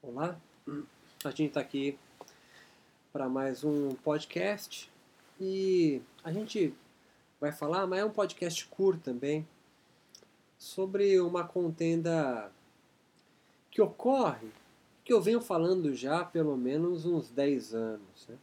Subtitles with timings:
[0.00, 0.40] Olá,
[1.24, 1.98] a gente está aqui
[3.12, 4.88] para mais um podcast
[5.40, 6.72] e a gente
[7.40, 9.46] vai falar, mas é um podcast curto também,
[10.56, 12.48] sobre uma contenda
[13.72, 14.46] que ocorre,
[15.04, 18.28] que eu venho falando já há pelo menos uns 10 anos.
[18.28, 18.38] Né?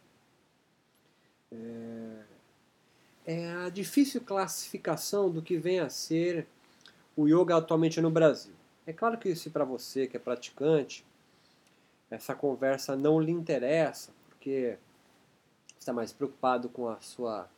[3.26, 6.46] É, é a difícil classificação do que vem a ser
[7.16, 8.54] o yoga atualmente no Brasil.
[8.86, 11.06] É claro que se para você que é praticante,
[12.10, 14.78] essa conversa não lhe interessa, porque
[15.80, 17.50] está mais preocupado com a sua,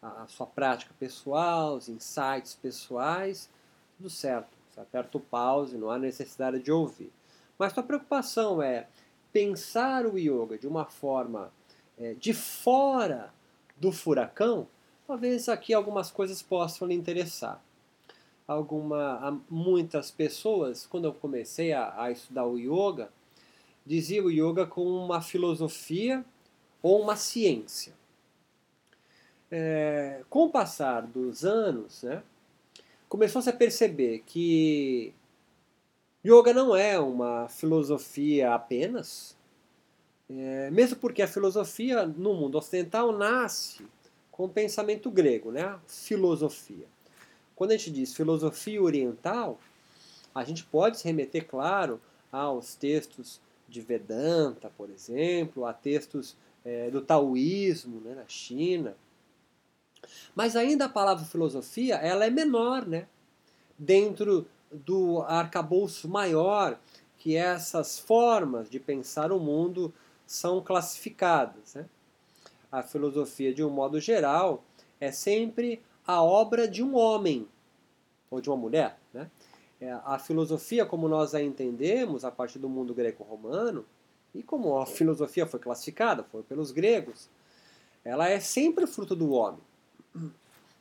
[0.00, 3.50] a, sua prática pessoal, os insights pessoais,
[3.96, 4.56] tudo certo.
[4.68, 7.12] Você aperta o pause, não há necessidade de ouvir.
[7.58, 8.86] Mas sua preocupação é
[9.32, 11.52] pensar o yoga de uma forma
[11.98, 13.32] é, de fora
[13.76, 14.66] do furacão,
[15.06, 17.62] talvez aqui algumas coisas possam lhe interessar.
[18.46, 23.10] Alguma, muitas pessoas, quando eu comecei a, a estudar o yoga,
[23.88, 26.22] dizia o yoga como uma filosofia
[26.82, 27.94] ou uma ciência.
[29.50, 32.22] É, com o passar dos anos, né,
[33.08, 35.14] começou-se a perceber que
[36.22, 39.34] yoga não é uma filosofia apenas,
[40.28, 43.86] é, mesmo porque a filosofia no mundo ocidental nasce
[44.30, 46.86] com o pensamento grego, né, filosofia.
[47.56, 49.58] Quando a gente diz filosofia oriental,
[50.34, 51.98] a gente pode se remeter, claro,
[52.30, 58.96] aos textos de Vedanta, por exemplo, há textos é, do taoísmo né, na China.
[60.34, 63.06] Mas ainda a palavra filosofia ela é menor, né?
[63.78, 66.78] Dentro do arcabouço maior
[67.16, 69.92] que essas formas de pensar o mundo
[70.26, 71.74] são classificadas.
[71.74, 71.86] Né?
[72.70, 74.62] A filosofia, de um modo geral,
[75.00, 77.48] é sempre a obra de um homem
[78.30, 78.98] ou de uma mulher.
[79.80, 83.84] É, a filosofia, como nós a entendemos a partir do mundo greco-romano,
[84.34, 87.28] e como a filosofia foi classificada, foi pelos gregos,
[88.04, 89.60] ela é sempre fruto do homem.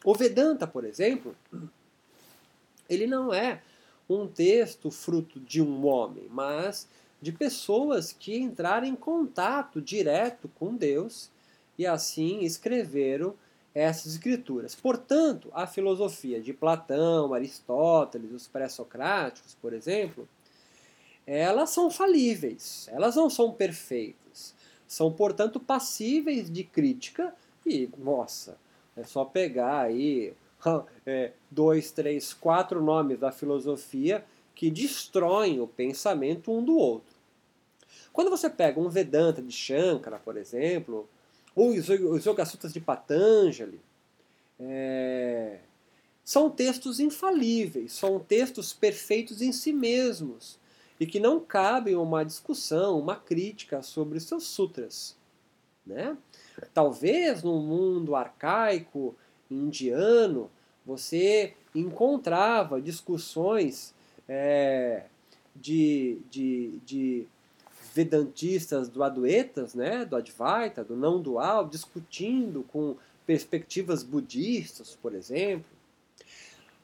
[0.03, 1.35] O Vedanta, por exemplo,
[2.89, 3.61] ele não é
[4.09, 6.87] um texto fruto de um homem, mas
[7.21, 11.29] de pessoas que entraram em contato direto com Deus
[11.77, 13.35] e assim escreveram
[13.77, 14.73] essas escrituras.
[14.73, 20.27] Portanto, a filosofia de Platão, Aristóteles, os pré-socráticos, por exemplo,
[21.25, 24.55] elas são falíveis, elas não são perfeitas.
[24.87, 27.35] São, portanto, passíveis de crítica
[27.65, 28.57] e, nossa,
[28.95, 30.33] é só pegar aí
[31.05, 37.15] é, dois, três, quatro nomes da filosofia que destroem o pensamento um do outro.
[38.11, 41.07] Quando você pega um Vedanta de Shankara, por exemplo,
[41.57, 43.81] ou os Yoga Sutras de Patanjali,
[44.59, 45.57] é,
[46.23, 50.59] são textos infalíveis, são textos perfeitos em si mesmos
[50.99, 55.15] e que não cabem uma discussão, uma crítica sobre os seus sutras.
[55.83, 56.15] Né?
[56.75, 59.15] Talvez no mundo arcaico
[59.49, 60.51] indiano
[60.85, 63.95] você encontrava discussões
[64.29, 65.05] é,
[65.55, 67.27] de, de, de
[67.97, 75.65] vedantistas do Advaitas, né, do Advaita, do não dual, discutindo com perspectivas budistas, por exemplo.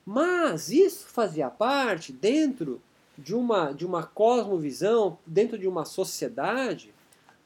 [0.03, 2.81] Mas isso fazia parte dentro
[3.15, 6.91] de uma, de uma cosmovisão, dentro de uma sociedade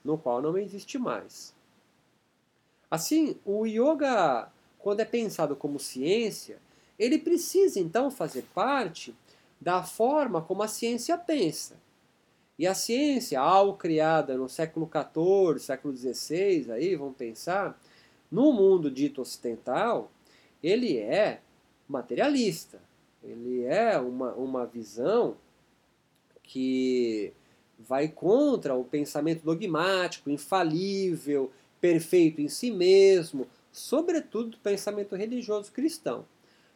[0.01, 1.53] no qual não existe mais.
[2.89, 4.49] Assim, o yoga,
[4.79, 6.57] quando é pensado como ciência,
[6.97, 9.13] ele precisa então fazer parte
[9.59, 11.75] da forma como a ciência pensa.
[12.57, 17.79] E a ciência, ao criada no século XIV, século XVI, aí vamos pensar,
[18.31, 20.11] no mundo dito ocidental,
[20.63, 21.41] ele é
[21.87, 22.81] materialista.
[23.23, 25.37] Ele é uma, uma visão
[26.41, 27.31] que
[27.77, 36.25] vai contra o pensamento dogmático, infalível, perfeito em si mesmo, sobretudo do pensamento religioso cristão.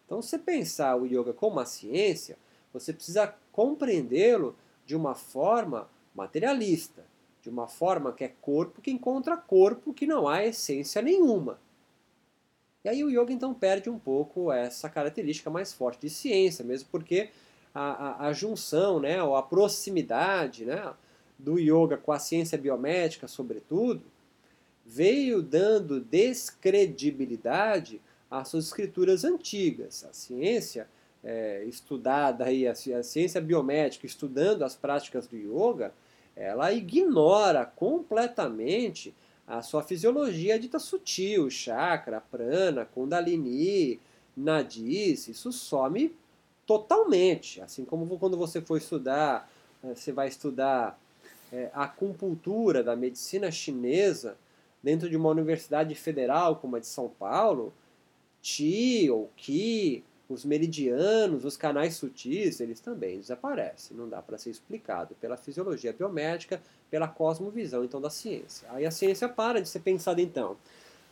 [0.06, 2.38] Então, você pensar o yoga como uma ciência,
[2.72, 4.56] você precisa compreendê-lo
[4.92, 7.06] de uma forma materialista,
[7.42, 11.58] de uma forma que é corpo que encontra corpo que não há essência nenhuma.
[12.84, 16.90] E aí o yoga então perde um pouco essa característica mais forte de ciência, mesmo
[16.92, 17.30] porque
[17.74, 20.94] a, a, a junção, né, ou a proximidade né,
[21.40, 24.04] do yoga com a ciência biomédica, sobretudo,
[24.86, 30.04] veio dando descredibilidade às suas escrituras antigas.
[30.04, 30.86] A ciência
[31.24, 35.94] é, estudada aí, a, a ciência biomédica, estudando as práticas do yoga,
[36.36, 39.14] ela ignora completamente
[39.48, 44.00] a sua fisiologia dita sutil, chakra, prana, kundalini,
[44.36, 46.16] nadis, isso some
[46.66, 47.62] totalmente.
[47.62, 49.52] Assim como quando você for estudar,
[49.84, 50.98] é, você vai estudar
[51.52, 54.38] é, a acupuntura da medicina chinesa
[54.82, 57.74] dentro de uma universidade federal como a de São Paulo,
[58.42, 63.96] Qi ou Qi, os meridianos, os canais sutis, eles também desaparecem.
[63.96, 68.68] Não dá para ser explicado pela fisiologia biomédica, pela cosmovisão então da ciência.
[68.72, 70.58] Aí a ciência para de ser pensada então,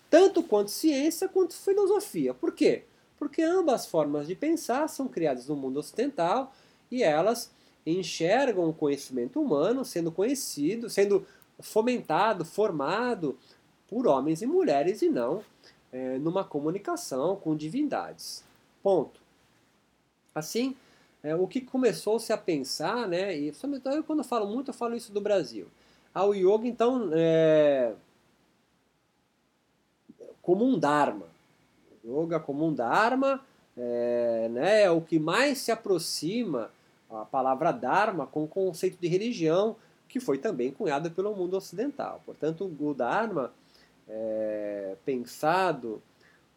[0.10, 2.34] tanto quanto ciência quanto filosofia.
[2.34, 2.84] Por quê?
[3.18, 6.54] Porque ambas formas de pensar são criadas no mundo ocidental
[6.90, 7.52] e elas
[7.86, 11.26] enxergam o conhecimento humano sendo conhecido, sendo
[11.60, 13.38] fomentado, formado
[13.88, 15.44] por homens e mulheres e não
[15.92, 18.44] é, numa comunicação com divindades.
[18.82, 19.20] Ponto.
[20.34, 20.76] Assim,
[21.24, 25.12] é, o que começou-se a pensar, né, e eu, quando falo muito, eu falo isso
[25.12, 25.68] do Brasil.
[26.14, 27.94] Ao yoga, então, é,
[30.42, 31.28] como um dharma.
[32.06, 33.46] Yoga como um dharma
[33.78, 36.72] é, né, é o que mais se aproxima
[37.10, 39.76] a palavra dharma com o conceito de religião
[40.08, 42.22] que foi também cunhado pelo mundo ocidental.
[42.26, 43.54] Portanto, o dharma
[44.08, 46.02] é, pensado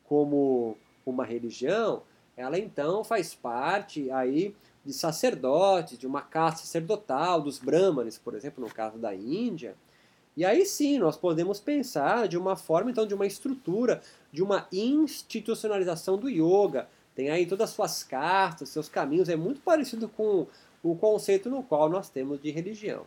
[0.05, 2.03] como uma religião,
[2.43, 4.55] ela então faz parte aí
[4.85, 9.77] de sacerdotes, de uma casta sacerdotal, dos brahmanes, por exemplo, no caso da Índia.
[10.37, 14.03] E aí sim, nós podemos pensar de uma forma, então, de uma estrutura,
[14.33, 16.89] de uma institucionalização do yoga.
[17.15, 20.47] Tem aí todas as suas cartas, seus caminhos, é muito parecido com
[20.83, 23.07] o conceito no qual nós temos de religião.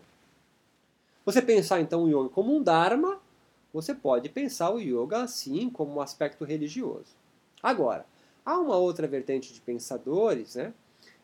[1.26, 3.20] Você pensar então o yoga como um dharma,
[3.74, 7.16] você pode pensar o yoga assim como um aspecto religioso.
[7.62, 8.06] Agora,
[8.46, 10.74] há uma outra vertente de pensadores né,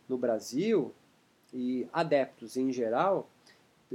[0.09, 0.91] no Brasil
[1.53, 3.29] e adeptos em geral,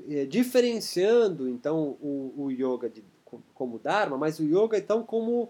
[0.08, 3.02] eh, diferenciando então o, o yoga de,
[3.54, 5.48] como Dharma, mas o yoga então como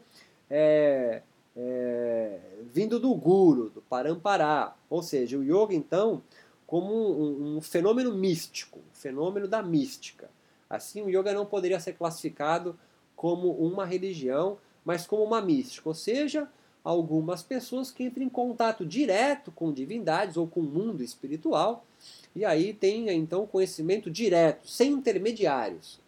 [0.49, 1.23] é,
[1.57, 2.39] é,
[2.73, 4.75] vindo do Guru, do Parampará.
[4.89, 6.23] Ou seja, o yoga então
[6.67, 10.29] como um, um fenômeno místico, um fenômeno da mística.
[10.69, 12.77] Assim, o yoga não poderia ser classificado
[13.15, 16.49] como uma religião, mas como uma mística, ou seja,
[16.87, 21.85] algumas pessoas que entram em contato direto com divindades ou com o mundo espiritual,
[22.33, 25.99] e aí tem então conhecimento direto, sem intermediários.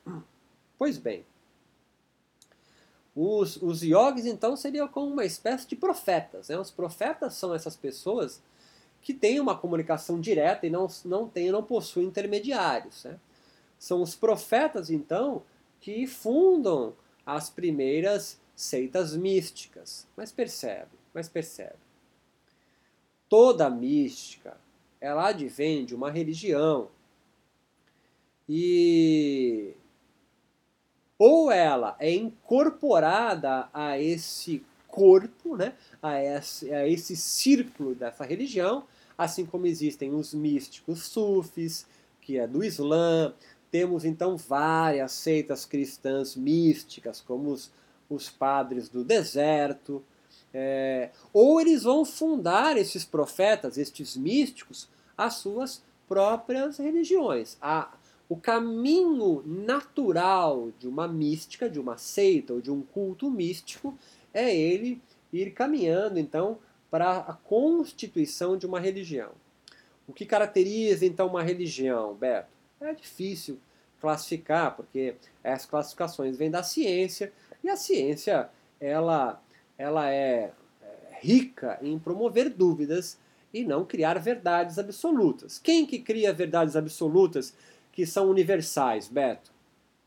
[0.78, 1.24] Pois bem,
[3.12, 6.48] os, os yogis então seriam como uma espécie de profetas.
[6.48, 6.56] Né?
[6.56, 8.40] Os profetas são essas pessoas
[9.02, 13.02] que têm uma comunicação direta e não, não, tem, não possuem intermediários.
[13.02, 13.18] Né?
[13.76, 15.42] São os profetas, então,
[15.80, 16.94] que fundam
[17.26, 20.04] as primeiras seitas místicas.
[20.16, 21.78] Mas percebe, mas percebe.
[23.28, 24.56] Toda mística,
[25.00, 26.90] ela advém de uma religião.
[28.48, 29.74] E
[31.16, 38.84] ou ela é incorporada a esse corpo, né, a, esse, a esse círculo dessa religião,
[39.16, 41.86] assim como existem os místicos sufis,
[42.20, 43.34] que é do Islã,
[43.70, 47.70] temos então várias seitas cristãs místicas, como os,
[48.08, 50.02] os padres do deserto.
[50.52, 57.56] É, ou eles vão fundar esses profetas, estes místicos, as suas próprias religiões.
[57.60, 57.92] A,
[58.28, 63.96] o caminho natural de uma mística, de uma seita ou de um culto místico
[64.32, 65.00] é ele
[65.32, 66.58] ir caminhando então
[66.90, 69.32] para a constituição de uma religião.
[70.06, 72.48] O que caracteriza então uma religião, Beto?
[72.80, 73.58] É difícil
[74.00, 78.48] classificar, porque as classificações vêm da ciência e a ciência
[78.80, 79.42] ela,
[79.76, 83.18] ela é, é rica em promover dúvidas
[83.52, 85.58] e não criar verdades absolutas.
[85.58, 87.54] Quem que cria verdades absolutas
[87.92, 89.52] que são universais, Beto?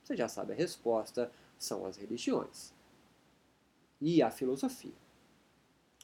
[0.04, 2.74] Você já sabe a resposta, são as religiões
[4.00, 4.94] e a filosofia.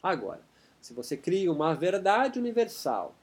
[0.01, 0.42] Agora,
[0.82, 3.16] se você cria uma verdade universal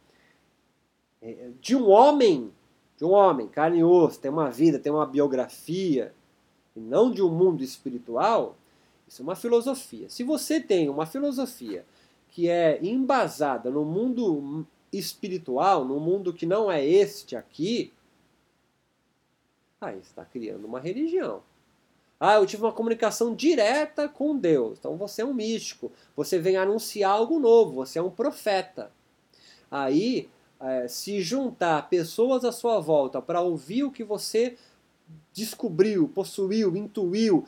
[1.22, 2.52] é, de um homem
[2.96, 6.14] de um homem, carne e osso, tem uma vida, tem uma biografia,
[6.74, 8.56] e não de um mundo espiritual,
[9.06, 10.08] isso é uma filosofia.
[10.08, 11.84] Se você tem uma filosofia
[12.28, 17.92] que é embasada no mundo espiritual, no mundo que não é este aqui,
[19.80, 21.42] aí está criando uma religião.
[22.18, 24.78] Ah, eu tive uma comunicação direta com Deus.
[24.78, 25.92] Então você é um místico.
[26.16, 27.74] Você vem anunciar algo novo.
[27.74, 28.90] Você é um profeta.
[29.70, 30.28] Aí
[30.60, 34.56] é, se juntar pessoas à sua volta para ouvir o que você
[35.32, 37.44] descobriu, possuiu, intuiu,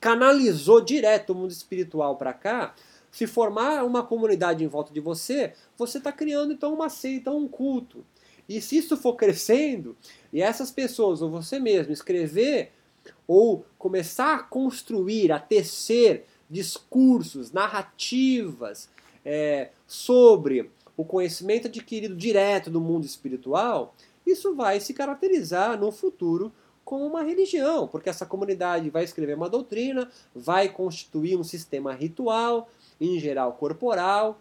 [0.00, 2.74] canalizou direto o mundo espiritual para cá,
[3.10, 7.46] se formar uma comunidade em volta de você, você está criando então uma seita, um
[7.46, 8.04] culto.
[8.48, 9.96] E se isso for crescendo,
[10.32, 12.72] e essas pessoas, ou você mesmo, escrever
[13.26, 18.88] ou começar a construir, a tecer discursos, narrativas
[19.24, 23.94] é, sobre o conhecimento adquirido direto do mundo espiritual,
[24.26, 26.52] isso vai se caracterizar no futuro
[26.92, 32.68] como uma religião, porque essa comunidade vai escrever uma doutrina, vai constituir um sistema ritual,
[33.00, 34.38] em geral corporal,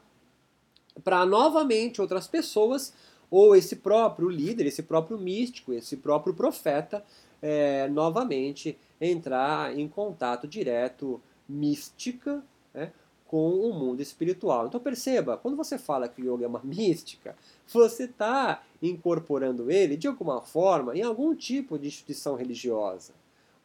[1.02, 2.94] para novamente outras pessoas,
[3.30, 7.02] ou esse próprio líder, esse próprio místico, esse próprio profeta,
[7.42, 12.44] é, novamente entrar em contato direto, mística,
[12.74, 12.92] né,
[13.26, 14.68] com o mundo espiritual.
[14.68, 17.34] Então perceba, quando você fala que o yoga é uma mística,
[17.66, 23.14] você está incorporando ele de alguma forma em algum tipo de instituição religiosa,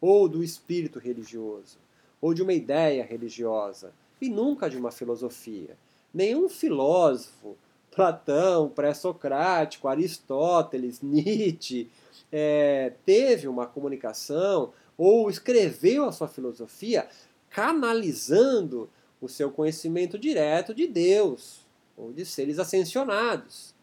[0.00, 1.78] ou do espírito religioso,
[2.20, 5.76] ou de uma ideia religiosa, e nunca de uma filosofia.
[6.12, 7.56] Nenhum filósofo,
[7.90, 11.90] Platão, pré-socrático, Aristóteles, Nietzsche,
[12.30, 17.08] é, teve uma comunicação ou escreveu a sua filosofia
[17.48, 21.64] canalizando o seu conhecimento direto de Deus
[21.96, 23.74] ou de seres ascensionados.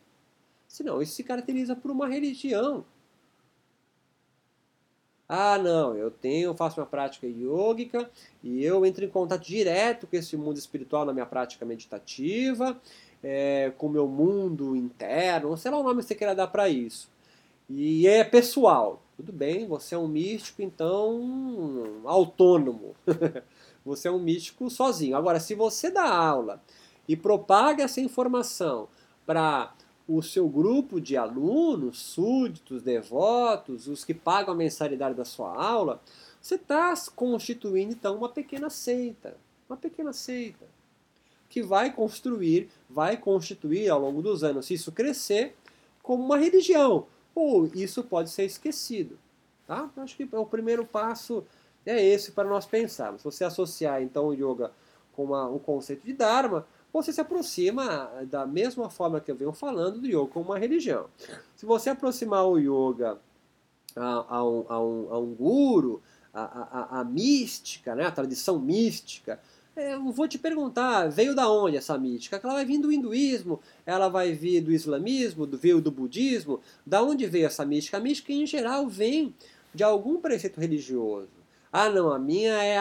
[0.74, 2.84] Senão, isso se caracteriza por uma religião.
[5.30, 8.10] Ah, não, eu tenho, faço uma prática yógica
[8.44, 12.76] e eu entro em contato direto com esse mundo espiritual na minha prática meditativa,
[13.24, 16.68] é, com o meu mundo interno, sei lá o nome que você queira dar para
[16.68, 17.08] isso.
[17.70, 19.00] E é pessoal.
[19.16, 22.96] Tudo bem, você é um místico, então autônomo.
[23.86, 25.16] você é um místico sozinho.
[25.16, 26.60] Agora, se você dá aula
[27.08, 28.88] e propaga essa informação
[29.24, 29.72] para
[30.08, 36.02] o seu grupo de alunos, súditos, devotos, os que pagam a mensalidade da sua aula,
[36.42, 39.38] você está constituindo então uma pequena seita.
[39.70, 40.66] Uma pequena seita.
[41.50, 45.56] Que vai construir, vai constituir ao longo dos anos, se isso crescer,
[46.02, 47.08] como uma religião.
[47.34, 49.18] Ou isso pode ser esquecido.
[49.66, 49.90] Tá?
[49.98, 51.46] Acho que o primeiro passo
[51.86, 53.22] é esse para nós pensarmos.
[53.22, 54.72] Se você associar então o yoga
[55.14, 59.52] com uma, um conceito de Dharma, você se aproxima da mesma forma que eu venho
[59.52, 61.08] falando do yoga como uma religião.
[61.56, 63.18] Se você aproximar o yoga
[63.96, 69.40] a, a, um, a, um, a um, guru, a, mística, né, a tradição mística,
[69.76, 72.40] é, eu vou te perguntar, veio da onde essa mística?
[72.44, 76.62] Ela vai vir do hinduísmo, ela vai vir do islamismo, do, veio do budismo.
[76.86, 77.98] Da onde veio essa mística?
[77.98, 79.34] A mística, em geral, vem
[79.74, 81.30] de algum preceito religioso.
[81.72, 82.78] Ah, não, a minha é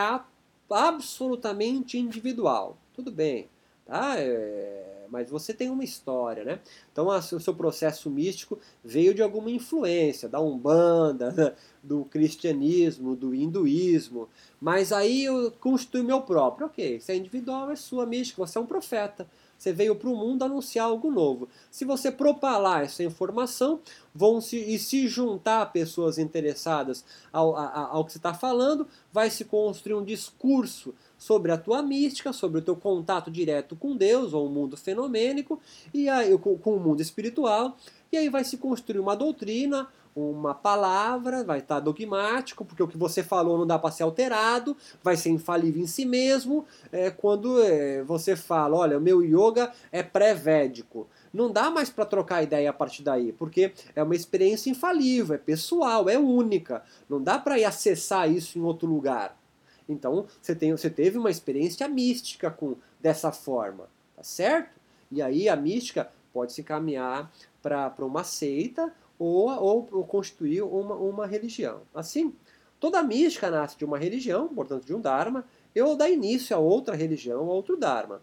[0.68, 2.76] absolutamente individual.
[2.94, 3.48] Tudo bem.
[3.92, 4.18] Tá?
[4.18, 6.60] É, mas você tem uma história, né?
[6.90, 13.34] Então a, o seu processo místico veio de alguma influência da Umbanda, do cristianismo, do
[13.34, 16.68] hinduísmo, mas aí eu constitui meu próprio.
[16.68, 19.28] Ok, se é individual, é sua mística, você é um profeta.
[19.62, 21.48] Você veio para o mundo anunciar algo novo.
[21.70, 23.78] Se você propalar essa informação,
[24.12, 29.44] vão se, e se juntar pessoas interessadas ao, ao, que você está falando, vai se
[29.44, 34.48] construir um discurso sobre a tua mística, sobre o teu contato direto com Deus ou
[34.48, 35.60] o mundo fenomênico
[35.94, 37.76] e aí com, com o mundo espiritual,
[38.10, 42.98] e aí vai se construir uma doutrina, uma palavra, vai estar dogmático, porque o que
[42.98, 46.66] você falou não dá para ser alterado, vai ser infalível em si mesmo.
[46.90, 52.04] É, quando é, você fala, olha, o meu yoga é pré-védico, não dá mais para
[52.04, 56.82] trocar ideia a partir daí, porque é uma experiência infalível, é pessoal, é única.
[57.08, 59.36] Não dá para ir acessar isso em outro lugar.
[59.88, 64.78] Então você, tem, você teve uma experiência mística com dessa forma, tá certo?
[65.10, 67.30] E aí a mística pode se caminhar
[67.62, 68.92] para uma seita
[69.22, 71.82] ou, ou, ou constituir uma, uma religião.
[71.94, 72.34] Assim,
[72.80, 75.44] toda mística nasce de uma religião, portanto de um Dharma,
[75.76, 78.20] ou dá início a outra religião, a outro Dharma.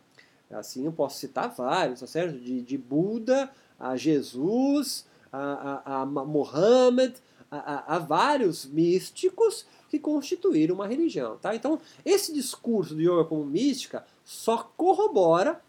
[0.51, 2.37] Assim eu posso citar vários, tá certo?
[2.39, 7.13] De, de Buda a Jesus, a, a, a Mohammed,
[7.49, 11.37] a, a, vários místicos que constituíram uma religião.
[11.37, 11.55] Tá?
[11.55, 15.61] Então, esse discurso do yoga como mística só corrobora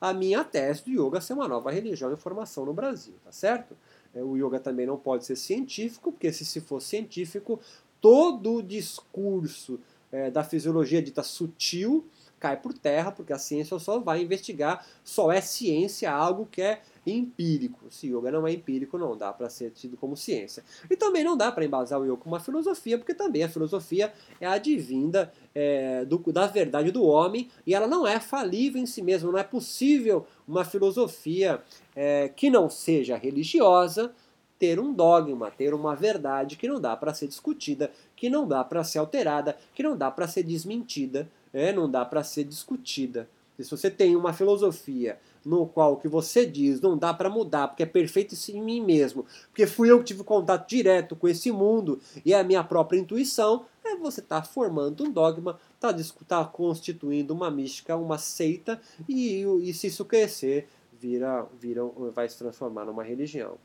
[0.00, 3.76] a minha tese do yoga ser uma nova religião em formação no Brasil, tá certo?
[4.18, 7.60] É, o yoga também não pode ser científico, porque se, se for científico,
[8.00, 9.78] todo o discurso
[10.10, 12.04] é, da fisiologia dita sutil
[12.38, 16.80] cai por terra, porque a ciência só vai investigar, só é ciência algo que é
[17.04, 17.86] empírico.
[17.90, 20.62] Se yoga não é empírico, não dá para ser tido como ciência.
[20.88, 24.12] E também não dá para embasar o yoga como uma filosofia, porque também a filosofia
[24.40, 29.02] é advinda é, do, da verdade do homem e ela não é falível em si
[29.02, 29.32] mesma.
[29.32, 31.62] Não é possível uma filosofia
[31.94, 34.12] é, que não seja religiosa
[34.58, 38.64] ter um dogma, ter uma verdade que não dá para ser discutida, que não dá
[38.64, 43.28] para ser alterada, que não dá para ser desmentida, é, não dá para ser discutida.
[43.58, 47.30] E se você tem uma filosofia no qual o que você diz não dá para
[47.30, 51.28] mudar, porque é perfeito em mim mesmo, porque fui eu que tive contato direto com
[51.28, 55.94] esse mundo e é a minha própria intuição, é você está formando um dogma, está
[56.26, 62.38] tá constituindo uma mística, uma seita, e, e se isso crescer, vira, vira, vai se
[62.38, 63.56] transformar numa religião.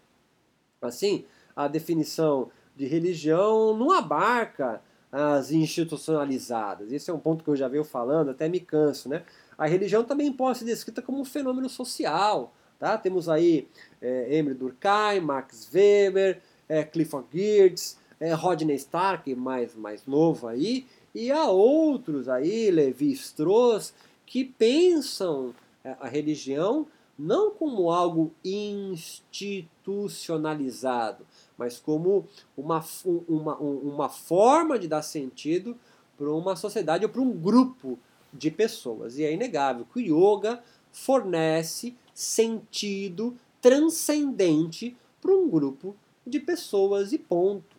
[0.81, 1.25] Assim,
[1.55, 6.91] a definição de religião não abarca as institucionalizadas.
[6.91, 9.23] Esse é um ponto que eu já venho falando, até me canso, né?
[9.55, 12.97] A religião também pode ser descrita como um fenômeno social, tá?
[12.97, 13.67] Temos aí
[14.01, 20.85] é, Emile Durkheim, Max Weber, é, Clifford Geertz, é, Rodney Stark, mais, mais novo aí,
[21.13, 23.93] e há outros aí, Levi Strauss,
[24.25, 25.53] que pensam
[25.83, 26.87] é, a religião
[27.19, 31.27] não como algo institucionalizado,
[31.57, 32.25] mas como
[32.55, 32.81] uma,
[33.27, 35.77] uma, uma forma de dar sentido
[36.17, 37.99] para uma sociedade ou para um grupo
[38.31, 39.17] de pessoas.
[39.17, 40.63] E é inegável que o yoga
[40.93, 45.93] fornece sentido transcendente para um grupo
[46.25, 47.72] de pessoas e ponto.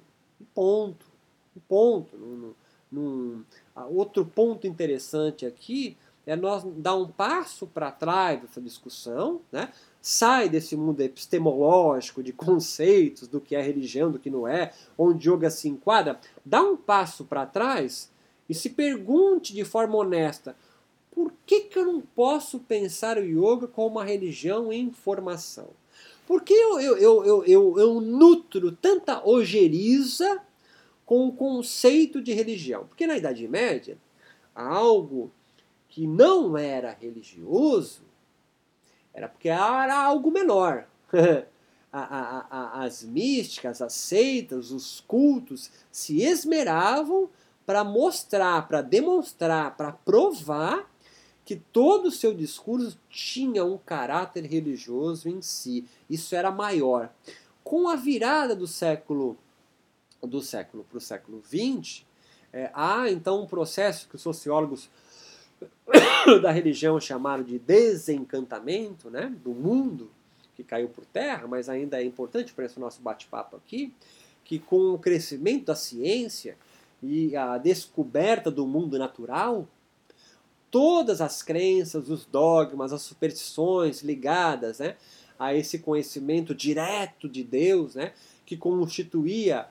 [0.55, 1.07] Ponto.
[1.57, 2.17] E ponto.
[2.91, 3.45] Num,
[3.91, 5.97] outro ponto interessante aqui
[6.27, 9.71] é nós dar um passo para trás dessa discussão, né?
[10.01, 15.31] sai desse mundo epistemológico de conceitos do que é religião, do que não é, onde
[15.31, 18.11] yoga se enquadra, dá um passo para trás
[18.49, 20.57] e se pergunte de forma honesta:
[21.11, 25.69] por que, que eu não posso pensar o yoga como uma religião em formação?
[26.27, 30.43] Por que eu, eu, eu, eu, eu, eu nutro tanta ojeriza
[31.05, 32.87] com o conceito de religião?
[32.87, 33.99] Porque na Idade Média,
[34.55, 35.31] algo
[35.89, 38.03] que não era religioso
[39.13, 40.89] era porque era algo menor.
[41.93, 47.31] as místicas, as seitas, os cultos se esmeravam
[47.65, 50.91] para mostrar, para demonstrar, para provar
[51.45, 55.85] que todo o seu discurso tinha um caráter religioso em si.
[56.09, 57.13] Isso era maior.
[57.63, 59.37] Com a virada do século
[60.23, 62.03] do século para o século XX,
[62.51, 64.89] é, há então um processo que os sociólogos
[66.41, 70.11] da religião chamaram de desencantamento né, do mundo,
[70.55, 73.93] que caiu por terra, mas ainda é importante para esse nosso bate-papo aqui,
[74.45, 76.57] que com o crescimento da ciência
[77.03, 79.69] e a descoberta do mundo natural,
[80.75, 84.97] todas as crenças, os dogmas, as superstições ligadas né,
[85.39, 88.13] a esse conhecimento direto de Deus, né,
[88.45, 89.69] que constituía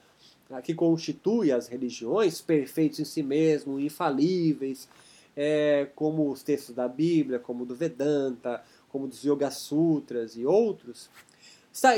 [0.63, 4.87] que constitui as religiões perfeitos em si mesmo, infalíveis,
[5.35, 11.09] é, como os textos da Bíblia, como do Vedanta, como dos Yoga Sutras e outros,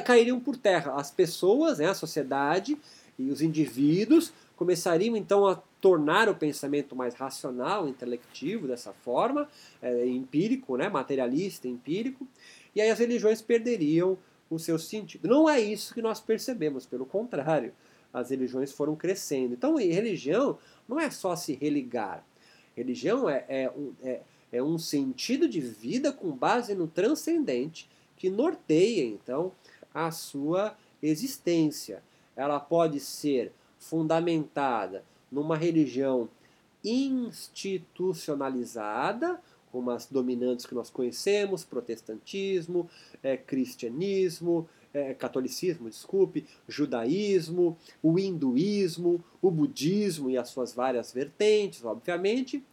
[0.05, 0.93] cairiam por terra.
[0.95, 2.75] As pessoas, né, a sociedade
[3.19, 9.47] e os indivíduos começariam então a tornar o pensamento mais racional, intelectivo dessa forma,
[9.81, 12.27] é, empírico, né, materialista, empírico,
[12.75, 14.17] e aí as religiões perderiam
[14.49, 15.27] o seu sentido.
[15.27, 17.73] Não é isso que nós percebemos, pelo contrário,
[18.13, 19.53] as religiões foram crescendo.
[19.53, 22.25] Então, religião não é só se religar.
[22.75, 23.71] Religião é, é,
[24.03, 29.51] é, é um sentido de vida com base no transcendente que norteia, então,
[29.93, 32.01] a sua existência.
[32.35, 33.51] Ela pode ser
[33.89, 36.27] fundamentada numa religião
[36.83, 39.39] institucionalizada,
[39.71, 42.89] como as dominantes que nós conhecemos, protestantismo,
[43.21, 51.83] é, cristianismo, é, catolicismo, desculpe, judaísmo, o hinduísmo, o budismo e as suas várias vertentes,
[51.83, 52.63] obviamente.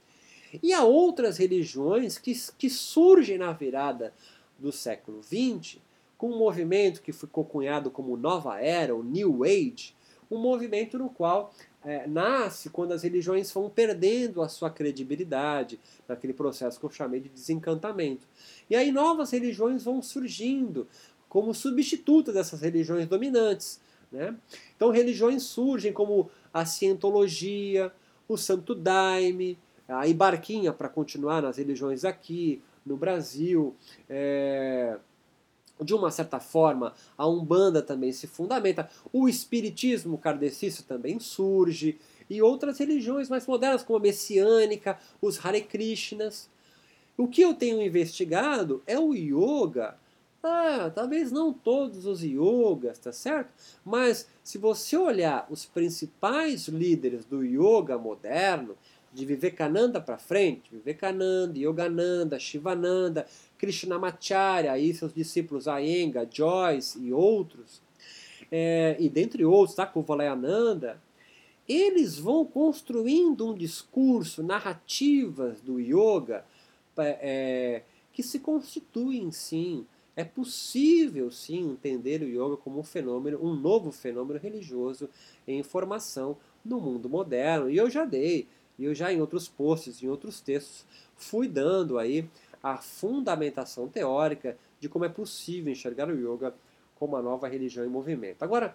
[0.62, 4.14] E há outras religiões que, que surgem na virada
[4.58, 5.78] do século XX,
[6.16, 9.96] com um movimento que ficou cunhado como Nova Era, o New Age,
[10.32, 11.52] um movimento no qual
[11.84, 17.20] é, nasce quando as religiões vão perdendo a sua credibilidade, naquele processo que eu chamei
[17.20, 18.26] de desencantamento.
[18.70, 20.88] E aí novas religiões vão surgindo
[21.28, 23.80] como substitutas dessas religiões dominantes.
[24.10, 24.34] Né?
[24.74, 27.92] Então religiões surgem como a cientologia,
[28.26, 33.76] o santo daime, a ibarquinha para continuar nas religiões aqui no Brasil,
[34.08, 34.98] é,
[35.84, 42.40] de uma certa forma, a Umbanda também se fundamenta, o espiritismo kardecista também surge, e
[42.40, 46.48] outras religiões mais modernas, como a messiânica, os Hare Krishnas.
[47.16, 49.98] O que eu tenho investigado é o yoga.
[50.42, 53.52] Ah, talvez não todos os yogas, tá certo?
[53.84, 58.76] Mas se você olhar os principais líderes do yoga moderno,
[59.12, 63.26] de Vivekananda para frente, Vivekananda, Yogananda, Shivananda,
[63.58, 67.82] Krishnamacharya, aí seus discípulos Ayenga, Joyce e outros,
[68.50, 71.00] é, e dentre outros, tá, Kuvalayananda,
[71.68, 76.44] eles vão construindo um discurso, narrativas do yoga
[76.98, 79.86] é, que se constituem sim.
[80.14, 85.08] É possível sim entender o yoga como um fenômeno, um novo fenômeno religioso
[85.48, 87.70] em formação no mundo moderno.
[87.70, 88.46] E eu já dei
[88.82, 92.28] e eu já em outros posts, em outros textos, fui dando aí
[92.60, 96.52] a fundamentação teórica de como é possível enxergar o yoga
[96.96, 98.42] como a nova religião em movimento.
[98.42, 98.74] Agora,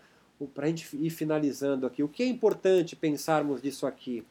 [0.54, 4.26] para a gente ir finalizando aqui, o que é importante pensarmos disso aqui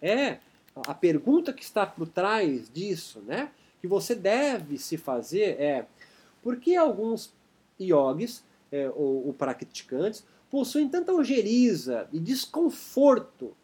[0.00, 0.38] é
[0.86, 3.50] a pergunta que está por trás disso, né?
[3.82, 5.86] Que você deve se fazer é
[6.42, 7.34] por que alguns
[7.78, 13.54] yogis é, ou, ou praticantes possuem tanta ojeriza e desconforto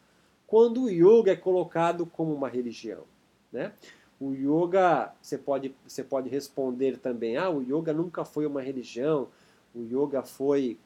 [0.46, 3.04] quando o yoga é colocado como uma religião,
[3.52, 3.72] né?
[4.20, 9.28] O yoga, você pode, você pode responder também, ah, o yoga nunca foi uma religião,
[9.74, 10.78] o yoga foi,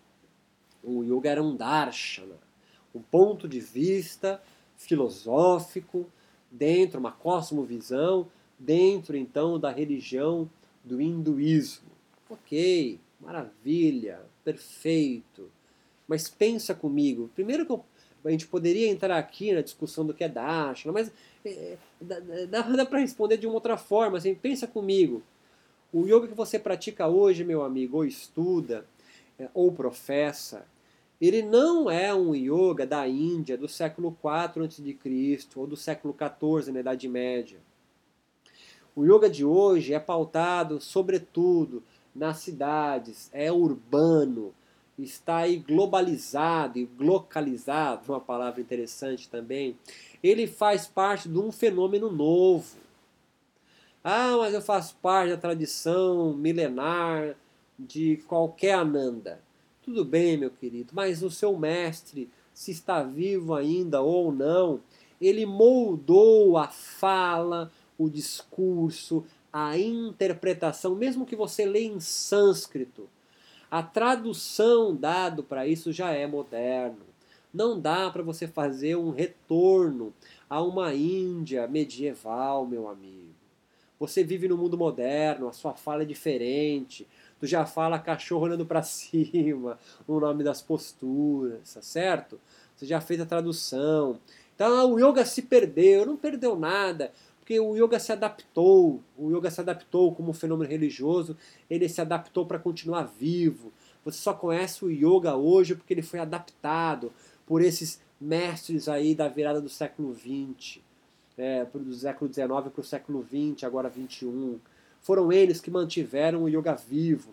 [0.82, 2.36] o yoga era um darshana,
[2.94, 4.42] um ponto de vista
[4.76, 6.06] filosófico
[6.50, 10.50] dentro, uma cosmovisão dentro então da religião
[10.82, 11.88] do hinduísmo.
[12.30, 15.50] Ok, maravilha, perfeito.
[16.06, 17.84] Mas pensa comigo, primeiro que eu,
[18.28, 21.10] a gente poderia entrar aqui na discussão do que é Darshana, mas
[21.44, 24.18] é, dá, dá, dá para responder de uma outra forma.
[24.18, 25.22] Assim, pensa comigo.
[25.92, 28.84] O yoga que você pratica hoje, meu amigo, ou estuda,
[29.38, 30.66] é, ou professa,
[31.18, 35.48] ele não é um yoga da Índia do século IV a.C.
[35.56, 37.58] ou do século XIV, na Idade Média.
[38.94, 41.82] O yoga de hoje é pautado, sobretudo,
[42.14, 44.52] nas cidades, é urbano,
[44.98, 49.76] está aí globalizado e localizado, uma palavra interessante também.
[50.22, 52.76] Ele faz parte de um fenômeno novo.
[54.02, 57.36] Ah, mas eu faço parte da tradição milenar
[57.78, 59.40] de qualquer Ananda.
[59.82, 64.80] Tudo bem, meu querido, mas o seu mestre, se está vivo ainda ou não,
[65.20, 73.08] ele moldou a fala, o discurso, a interpretação, mesmo que você leia em sânscrito
[73.70, 77.06] a tradução dado para isso já é moderno.
[77.52, 80.12] Não dá para você fazer um retorno
[80.48, 83.28] a uma Índia medieval, meu amigo.
[83.98, 87.06] Você vive no mundo moderno, a sua fala é diferente.
[87.40, 92.38] Tu já fala cachorro olhando para cima, o nome das posturas, tá certo?
[92.76, 94.18] Você já fez a tradução.
[94.54, 97.12] Então ah, o yoga se perdeu, não perdeu nada
[97.48, 101.34] porque o yoga se adaptou, o yoga se adaptou como fenômeno religioso,
[101.70, 103.72] ele se adaptou para continuar vivo.
[104.04, 107.10] Você só conhece o yoga hoje porque ele foi adaptado
[107.46, 110.80] por esses mestres aí da virada do século XX,
[111.38, 114.58] é, do século XIX para o século XX, agora XXI.
[115.00, 117.30] Foram eles que mantiveram o yoga vivo.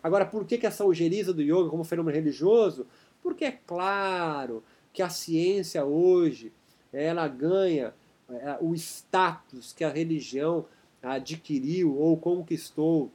[0.00, 2.86] Agora, por que, que essa ojeriza do yoga como fenômeno religioso?
[3.20, 6.52] Porque é claro que a ciência hoje
[6.92, 7.92] ela ganha
[8.60, 10.66] o status que a religião
[11.02, 13.10] adquiriu ou conquistou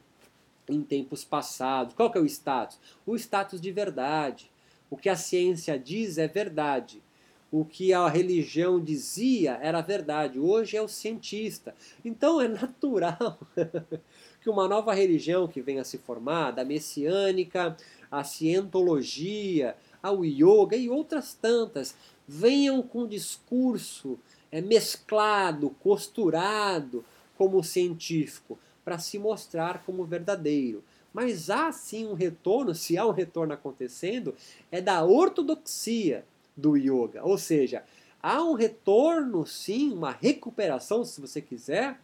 [0.68, 1.94] em tempos passados.
[1.94, 2.78] Qual que é o status?
[3.06, 4.50] O status de verdade.
[4.90, 7.02] O que a ciência diz é verdade.
[7.50, 10.38] O que a religião dizia era verdade.
[10.38, 11.74] Hoje é o cientista.
[12.04, 13.38] Então é natural
[14.40, 17.76] que uma nova religião que venha se formar, da messiânica,
[18.10, 21.94] a cientologia, ao yoga e outras tantas,
[22.26, 24.18] venham com discurso
[24.52, 27.02] é mesclado, costurado
[27.38, 30.84] como científico, para se mostrar como verdadeiro.
[31.12, 34.34] Mas há sim um retorno, se há um retorno acontecendo,
[34.70, 36.24] é da ortodoxia
[36.56, 37.24] do yoga.
[37.24, 37.82] Ou seja,
[38.22, 41.98] há um retorno, sim, uma recuperação, se você quiser,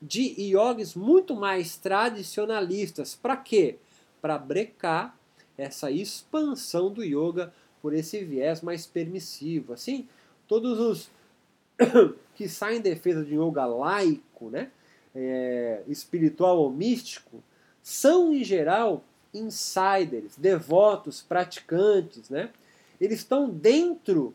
[0.00, 3.14] de yogis muito mais tradicionalistas.
[3.14, 3.78] Para quê?
[4.20, 5.16] Para brecar
[5.56, 9.72] essa expansão do yoga por esse viés mais permissivo.
[9.72, 10.08] Assim,
[10.48, 11.10] todos os
[12.34, 14.70] que saem em defesa de yoga laico, né,
[15.14, 17.42] é, espiritual ou místico,
[17.82, 22.50] são em geral insiders, devotos, praticantes, né?
[23.00, 24.34] Eles estão dentro,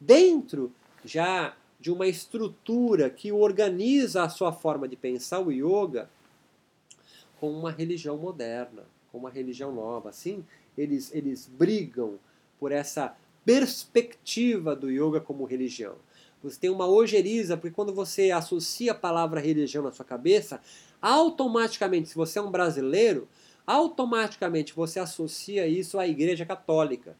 [0.00, 0.72] dentro
[1.04, 6.08] já de uma estrutura que organiza a sua forma de pensar o yoga
[7.40, 10.10] com uma religião moderna, com uma religião nova.
[10.10, 10.44] Assim,
[10.76, 12.18] eles, eles brigam
[12.58, 15.96] por essa perspectiva do yoga como religião.
[16.42, 20.60] Você tem uma ojeriza, porque quando você associa a palavra religião na sua cabeça,
[21.00, 23.28] automaticamente, se você é um brasileiro,
[23.66, 27.16] automaticamente você associa isso à Igreja Católica.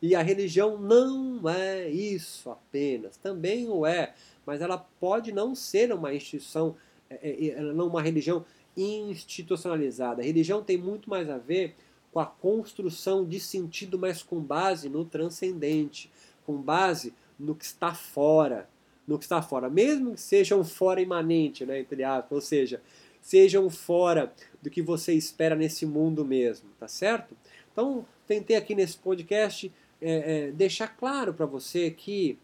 [0.00, 5.92] E a religião não é isso apenas, também o é, mas ela pode não ser
[5.92, 6.76] uma instituição,
[7.08, 8.44] é, é, é, não uma religião
[8.76, 10.20] institucionalizada.
[10.20, 11.74] A religião tem muito mais a ver
[12.12, 16.10] com a construção de sentido, mas com base no transcendente,
[16.44, 18.68] com base no que está fora,
[19.06, 22.82] no que está fora, mesmo que seja um fora imanente, né, entre aspas, ou seja,
[23.20, 27.36] sejam fora do que você espera nesse mundo mesmo, tá certo?
[27.72, 32.38] Então, tentei aqui nesse podcast é, é, deixar claro para você que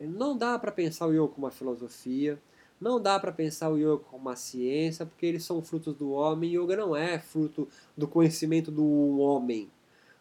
[0.00, 2.38] não dá para pensar o yoga como uma filosofia,
[2.80, 6.54] não dá para pensar o yoga como uma ciência, porque eles são frutos do homem.
[6.56, 9.68] Yoga não é fruto do conhecimento do homem.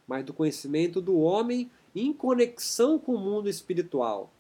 [0.08, 4.32] mas do conhecimento do homem em conexão com o mundo espiritual.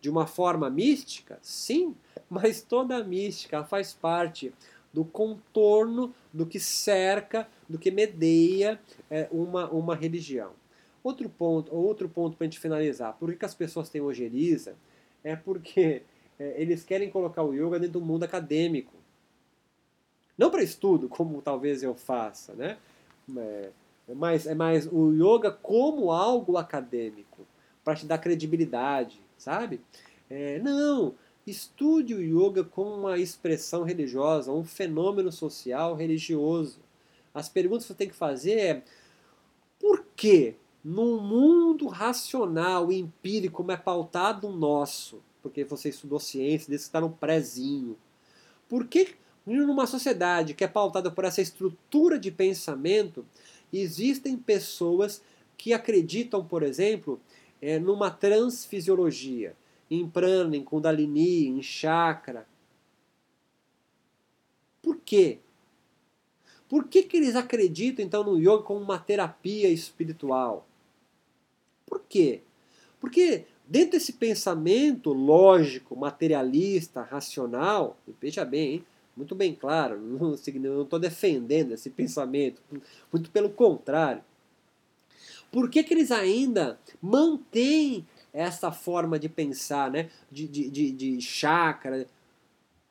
[0.00, 1.38] De uma forma mística?
[1.42, 1.94] Sim,
[2.28, 4.52] mas toda mística faz parte
[4.92, 10.52] do contorno do que cerca, do que medeia é, uma, uma religião.
[11.02, 13.14] Outro ponto, outro ponto para a gente finalizar.
[13.14, 14.76] Por que, que as pessoas têm ojeriza?
[15.22, 16.02] É porque
[16.38, 18.94] é, eles querem colocar o yoga dentro do mundo acadêmico.
[20.36, 22.78] Não para estudo, como talvez eu faça, né?
[23.36, 23.70] É,
[24.08, 27.46] é mais, é mais o yoga como algo acadêmico,
[27.84, 29.80] para te dar credibilidade, sabe?
[30.30, 31.14] É, não,
[31.46, 36.80] estude o yoga como uma expressão religiosa, um fenômeno social religioso.
[37.34, 38.82] As perguntas que você tem que fazer é
[39.78, 46.18] por que num mundo racional e empírico como é pautado o nosso, porque você estudou
[46.18, 47.96] ciência, desde que está no prézinho,
[48.68, 49.14] por que
[49.46, 53.24] numa sociedade que é pautada por essa estrutura de pensamento,
[53.72, 55.22] existem pessoas
[55.56, 57.20] que acreditam, por exemplo,
[57.60, 59.56] é, numa transfisiologia,
[59.90, 62.46] em prana, em kundalini, em chakra.
[64.82, 65.38] Por quê?
[66.68, 70.68] Por que, que eles acreditam então no yoga como uma terapia espiritual?
[71.86, 72.42] Por quê?
[73.00, 78.84] Porque dentro desse pensamento lógico, materialista, racional, veja bem, hein?
[79.18, 82.62] Muito bem claro, não estou defendendo esse pensamento,
[83.12, 84.22] muito pelo contrário.
[85.50, 90.08] Por que, que eles ainda mantêm essa forma de pensar, né?
[90.30, 92.06] de, de, de, de chácara?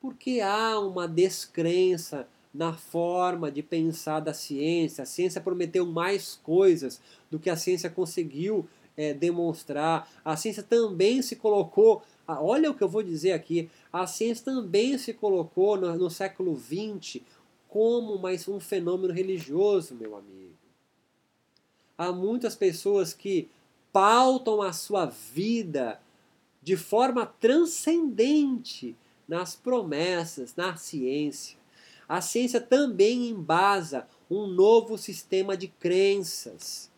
[0.01, 5.03] Porque há uma descrença na forma de pensar da ciência.
[5.03, 10.09] A ciência prometeu mais coisas do que a ciência conseguiu é, demonstrar.
[10.25, 13.69] A ciência também se colocou olha o que eu vou dizer aqui.
[13.91, 17.21] A ciência também se colocou no, no século XX
[17.67, 20.55] como mais um fenômeno religioso, meu amigo.
[21.97, 23.49] Há muitas pessoas que
[23.91, 25.99] pautam a sua vida
[26.61, 28.95] de forma transcendente
[29.27, 31.57] nas promessas, na ciência.
[32.07, 36.89] A ciência também embasa um novo sistema de crenças.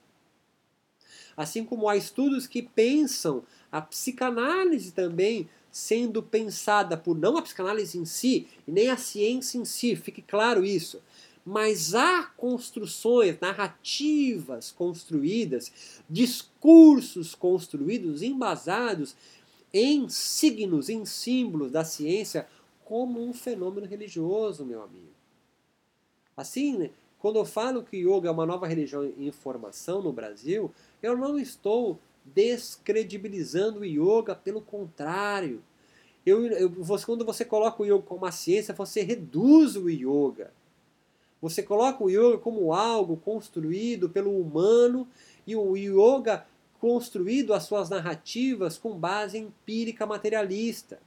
[1.36, 7.98] Assim como há estudos que pensam a psicanálise também sendo pensada por não a psicanálise
[7.98, 11.02] em si e nem a ciência em si, fique claro isso.
[11.46, 19.16] Mas há construções, narrativas construídas, discursos construídos, embasados
[19.74, 22.48] em signos, em símbolos da ciência,
[22.84, 25.14] como um fenômeno religioso, meu amigo.
[26.36, 30.72] Assim, né, quando eu falo que yoga é uma nova religião em formação no Brasil,
[31.02, 32.00] eu não estou
[32.34, 35.64] descredibilizando o yoga, pelo contrário.
[36.26, 40.52] Eu, eu, você, quando você coloca o yoga como uma ciência, você reduz o yoga.
[41.42, 45.08] Você coloca o yoga como algo construído pelo humano
[45.48, 46.46] e o yoga
[46.80, 50.98] construído as suas narrativas com base empírica materialista.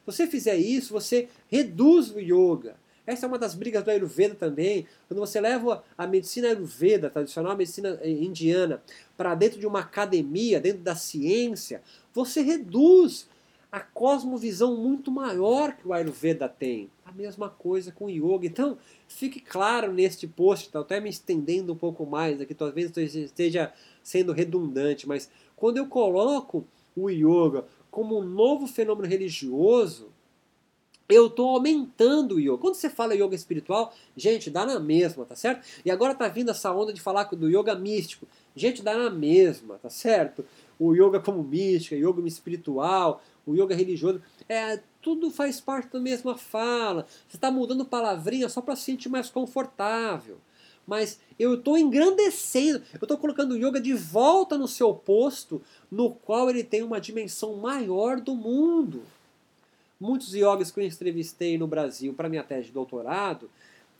[0.00, 2.76] Se você fizer isso, você reduz o yoga.
[3.06, 4.86] Essa é uma das brigas do Ayurveda também.
[5.08, 8.82] Quando você leva a medicina Ayurveda, tradicional medicina eh, indiana,
[9.16, 11.82] para dentro de uma academia, dentro da ciência,
[12.12, 13.28] você reduz
[13.70, 16.90] a cosmovisão muito maior que o Ayurveda tem.
[17.04, 18.46] A mesma coisa com o yoga.
[18.46, 23.72] Então, fique claro neste post, estou até me estendendo um pouco mais aqui, talvez esteja
[24.02, 30.09] sendo redundante, mas quando eu coloco o yoga como um novo fenômeno religioso,
[31.10, 32.58] eu estou aumentando o yoga.
[32.58, 35.66] Quando você fala yoga espiritual, gente, dá na mesma, tá certo?
[35.84, 38.26] E agora tá vindo essa onda de falar do yoga místico.
[38.54, 40.44] Gente, dá na mesma, tá certo?
[40.78, 46.36] O yoga como mística, yoga espiritual, o yoga religioso, é, tudo faz parte da mesma
[46.36, 47.06] fala.
[47.28, 50.38] Você está mudando palavrinha só para se sentir mais confortável.
[50.86, 56.10] Mas eu estou engrandecendo, eu estou colocando o yoga de volta no seu posto, no
[56.10, 59.02] qual ele tem uma dimensão maior do mundo.
[60.00, 63.50] Muitos yogis que eu entrevistei no Brasil para minha tese de doutorado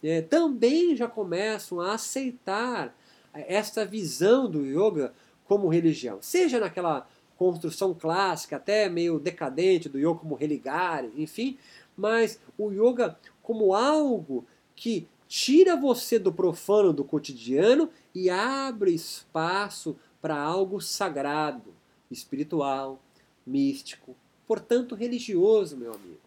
[0.02, 2.96] é, também já começam a aceitar
[3.34, 5.12] essa visão do yoga
[5.44, 6.18] como religião.
[6.22, 11.58] Seja naquela construção clássica, até meio decadente do yoga como religare, enfim,
[11.96, 19.96] mas o yoga como algo que tira você do profano, do cotidiano e abre espaço
[20.20, 21.74] para algo sagrado,
[22.10, 23.00] espiritual,
[23.46, 24.16] místico,
[24.50, 26.18] portanto religioso, meu amigo.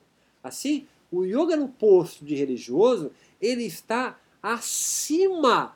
[0.41, 5.75] Assim, o yoga no posto de religioso, ele está acima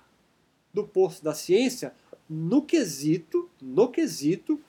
[0.73, 1.93] do posto da ciência
[2.29, 4.61] no quesito, no quesito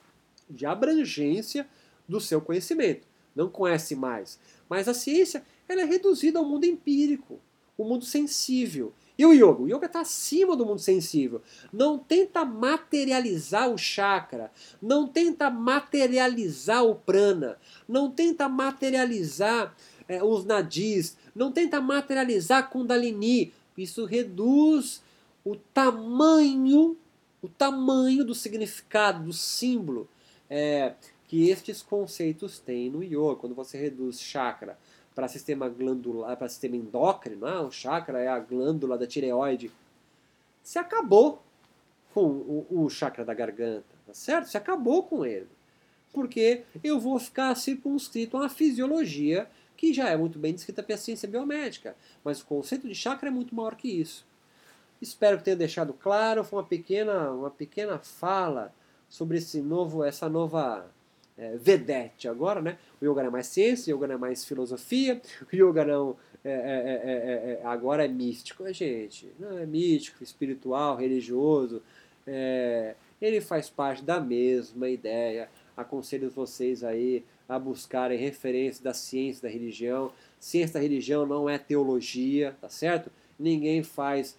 [0.51, 1.69] de abrangência
[2.09, 3.07] do seu conhecimento.
[3.33, 4.41] Não conhece mais.
[4.69, 7.38] Mas a ciência ela é reduzida ao mundo empírico,
[7.77, 8.93] o mundo sensível.
[9.19, 9.63] E o yoga?
[9.63, 11.43] O yoga está acima do mundo sensível.
[11.73, 19.75] Não tenta materializar o chakra, não tenta materializar o prana, não tenta materializar
[20.09, 23.53] é, os nadis, não tenta materializar a kundalini.
[23.77, 25.03] Isso reduz
[25.45, 26.97] o tamanho,
[27.43, 30.09] o tamanho do significado, do símbolo
[30.49, 30.95] é,
[31.27, 33.35] que estes conceitos têm no yoga.
[33.35, 34.79] Quando você reduz chakra
[35.19, 39.69] para sistema glandular, para sistema endócrino, ah, o chakra é a glândula da tireoide.
[40.63, 41.43] Se acabou
[42.15, 44.49] com o, o chakra da garganta, tá certo?
[44.49, 45.49] Se acabou com ele.
[46.13, 50.97] Porque eu vou ficar circunscrito a uma fisiologia que já é muito bem descrita pela
[50.97, 51.97] ciência biomédica.
[52.23, 54.25] Mas o conceito de chakra é muito maior que isso.
[55.03, 56.45] Espero que tenha deixado claro.
[56.45, 58.73] Foi uma pequena, uma pequena fala
[59.09, 60.89] sobre esse novo, essa nova
[61.38, 62.77] é, vedete agora, né?
[63.01, 65.22] O yoga não é mais ciência, o yoga não é mais filosofia,
[65.53, 69.31] o yoga não é, é, é, agora é místico, gente.
[69.38, 71.83] Não é místico, espiritual, religioso.
[73.20, 75.48] ele faz parte da mesma ideia.
[75.77, 80.12] Aconselho vocês aí a buscarem referências da ciência da religião.
[80.38, 83.11] Ciência da religião não é teologia, tá certo?
[83.38, 84.37] Ninguém faz.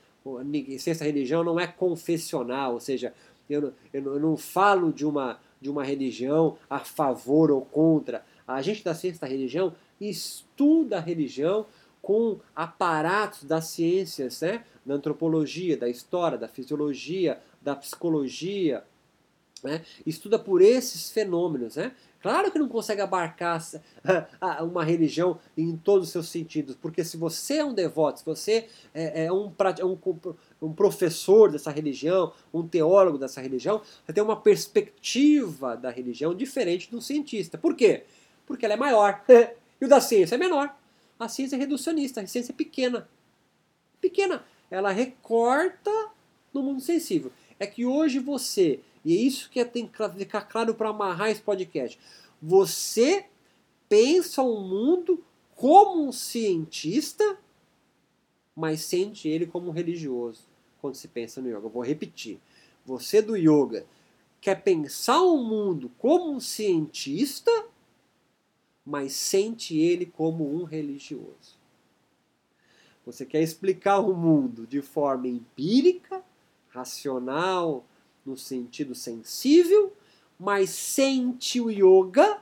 [0.80, 3.14] Ciência da religião não é confessional, ou seja,
[3.50, 8.24] eu, eu, eu não falo de uma de uma religião a favor ou contra.
[8.48, 11.66] A gente da ciência da religião estuda a religião
[12.02, 14.64] com aparatos das ciências, né?
[14.86, 18.84] da antropologia, da história, da fisiologia, da psicologia,
[19.64, 19.84] né?
[20.06, 21.76] estuda por esses fenômenos.
[21.76, 21.92] Né?
[22.22, 23.62] Claro que não consegue abarcar
[24.64, 28.68] uma religião em todos os seus sentidos, porque se você é um devoto, se você
[28.94, 29.98] é, é um, é um,
[30.62, 36.92] um professor dessa religião, um teólogo dessa religião, você tem uma perspectiva da religião diferente
[36.92, 37.58] do cientista.
[37.58, 38.04] Por quê?
[38.46, 39.24] Porque ela é maior.
[39.80, 40.76] e o da ciência é menor.
[41.18, 43.10] A ciência é reducionista, a ciência é pequena.
[44.02, 44.44] Pequena.
[44.70, 45.92] Ela recorta
[46.54, 47.32] no mundo sensível.
[47.60, 51.42] É que hoje você e é isso que tem que ficar claro para amarrar esse
[51.42, 51.98] podcast.
[52.42, 53.26] Você
[53.88, 55.24] pensa o mundo
[55.56, 57.38] como um cientista,
[58.56, 60.49] mas sente ele como um religioso
[60.82, 61.66] quando se pensa no yoga.
[61.66, 62.40] Eu vou repetir.
[62.86, 63.86] Você do yoga
[64.42, 67.52] quer pensar o mundo como um cientista,
[68.86, 71.60] mas sente ele como um religioso.
[73.06, 76.24] Você quer explicar o mundo de forma empírica,
[76.70, 77.86] racional,
[78.26, 79.94] no sentido sensível,
[80.40, 82.42] mas sente o yoga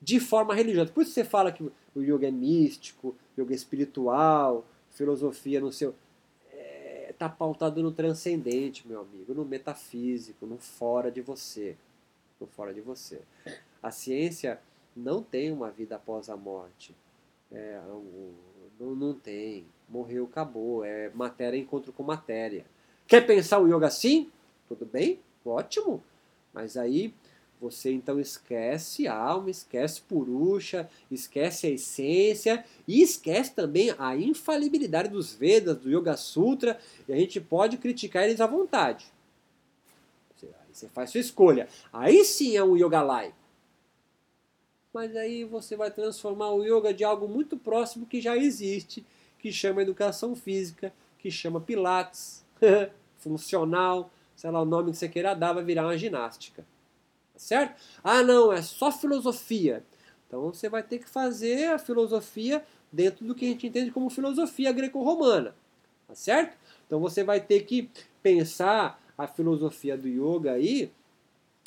[0.00, 0.92] de forma religiosa.
[0.92, 1.62] Por isso você fala que
[1.94, 5.94] o yoga é místico, yoga é espiritual, filosofia no seu.
[7.18, 11.76] Está pautado no transcendente, meu amigo, no metafísico, no fora de você.
[12.40, 13.20] No fora de você.
[13.82, 14.60] A ciência
[14.94, 16.94] não tem uma vida após a morte.
[17.50, 17.80] É,
[18.78, 19.66] não, não tem.
[19.88, 20.84] Morreu, acabou.
[20.84, 22.64] É matéria encontro com matéria.
[23.04, 24.30] Quer pensar o yoga assim?
[24.68, 25.18] Tudo bem?
[25.44, 26.00] Ótimo.
[26.54, 27.12] Mas aí
[27.60, 35.08] você então esquece a alma, esquece Purusha, esquece a essência e esquece também a infalibilidade
[35.08, 39.06] dos Vedas, do Yoga Sutra, e a gente pode criticar eles à vontade.
[40.72, 41.68] Você faz sua escolha.
[41.92, 43.36] Aí sim é um yoga laico.
[44.92, 49.04] Mas aí você vai transformar o yoga de algo muito próximo que já existe,
[49.40, 52.44] que chama educação física, que chama Pilates.
[53.18, 56.64] funcional, sei lá o nome que você queira dar, vai virar uma ginástica.
[57.38, 57.80] Certo?
[58.02, 59.84] Ah, não, é só filosofia.
[60.26, 64.10] Então você vai ter que fazer a filosofia dentro do que a gente entende como
[64.10, 65.54] filosofia greco-romana.
[66.06, 66.56] Tá certo?
[66.86, 67.88] Então você vai ter que
[68.22, 70.90] pensar a filosofia do yoga aí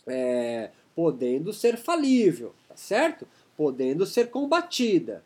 [0.05, 3.27] é, podendo ser falível, tá certo?
[3.55, 5.23] Podendo ser combatida.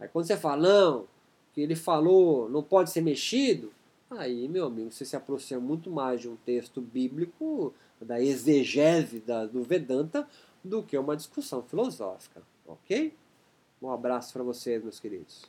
[0.00, 1.06] Aí quando você fala, não,
[1.52, 3.72] que ele falou não pode ser mexido,
[4.18, 7.72] Aí, meu amigo, você se aproxima muito mais de um texto bíblico,
[8.04, 10.28] da exegese da, do Vedanta,
[10.62, 13.14] do que uma discussão filosófica, ok?
[13.80, 15.40] Um abraço para vocês, meus queridos.